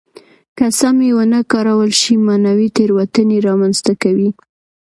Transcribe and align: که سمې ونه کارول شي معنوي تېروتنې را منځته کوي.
که 0.57 0.65
سمې 0.79 1.09
ونه 1.15 1.39
کارول 1.51 1.91
شي 2.01 2.13
معنوي 2.25 2.67
تېروتنې 2.75 3.37
را 3.47 3.53
منځته 3.61 3.93
کوي. 4.03 4.29